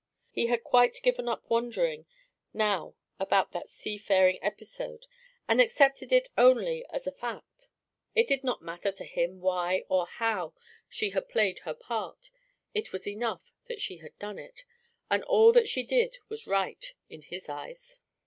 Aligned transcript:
He 0.31 0.47
had 0.47 0.63
quite 0.63 0.99
given 1.03 1.29
up 1.29 1.47
wondering 1.47 2.07
now 2.55 2.95
about 3.19 3.51
that 3.51 3.69
seafaring 3.69 4.39
episode, 4.41 5.05
and 5.47 5.61
accepted 5.61 6.11
it 6.11 6.29
only 6.35 6.83
as 6.89 7.05
a 7.05 7.11
fact. 7.11 7.69
It 8.15 8.27
did 8.27 8.43
not 8.43 8.63
matter 8.63 8.91
to 8.93 9.05
him 9.05 9.41
why 9.41 9.85
or 9.89 10.07
how 10.07 10.55
she 10.89 11.11
had 11.11 11.29
played 11.29 11.59
her 11.59 11.75
part; 11.75 12.31
it 12.73 12.91
was 12.91 13.05
enough 13.07 13.53
that 13.67 13.79
she 13.79 13.97
had 13.97 14.17
done 14.17 14.39
it, 14.39 14.65
and 15.11 15.23
all 15.25 15.51
that 15.51 15.69
she 15.69 15.83
did 15.83 16.17
was 16.29 16.47
right 16.47 16.95
in 17.07 17.21
his 17.21 17.47
eyes. 17.47 17.99